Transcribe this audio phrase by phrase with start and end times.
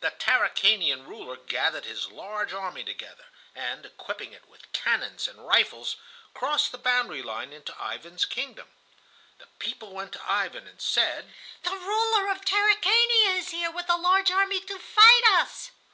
[0.00, 3.24] The Tarakanian ruler gathered his large army together,
[3.54, 5.96] and equipping it with cannons and rifles,
[6.34, 8.68] crossed the boundary line into Ivan's kingdom.
[9.38, 11.32] The people went to Ivan and said:
[11.62, 15.70] "The ruler of Tarakania is here with a large army to fight us."